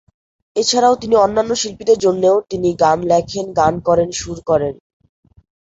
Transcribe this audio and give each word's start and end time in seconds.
এছাড়া 0.55 0.89
তিনি 0.95 1.15
অন্যান্য 1.15 1.51
শিল্পীদের 1.55 1.97
জন্যও 1.97 2.37
তিনি 2.49 2.69
গান 2.79 2.99
লেখেন, 3.11 3.45
গান 3.53 3.73
করেন, 3.87 4.09
সুর 4.11 4.37
করেন। 4.45 4.73